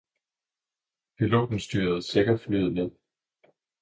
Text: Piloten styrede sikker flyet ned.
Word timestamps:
Piloten 1.17 1.59
styrede 1.59 2.01
sikker 2.01 2.37
flyet 2.37 2.73
ned. 2.73 2.91